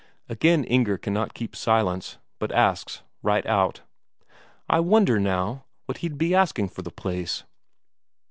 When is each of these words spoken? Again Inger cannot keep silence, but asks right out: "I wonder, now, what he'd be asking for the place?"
Again 0.27 0.63
Inger 0.63 0.97
cannot 0.97 1.35
keep 1.35 1.55
silence, 1.55 2.17
but 2.39 2.51
asks 2.53 3.03
right 3.21 3.45
out: 3.45 3.81
"I 4.67 4.79
wonder, 4.79 5.19
now, 5.19 5.65
what 5.85 5.99
he'd 5.99 6.17
be 6.17 6.33
asking 6.33 6.69
for 6.69 6.81
the 6.81 6.89
place?" 6.89 7.43